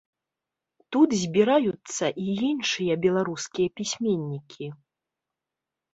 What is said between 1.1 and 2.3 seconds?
збіраюцца і